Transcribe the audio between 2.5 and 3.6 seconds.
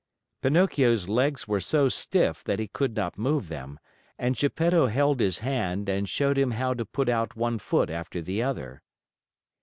he could not move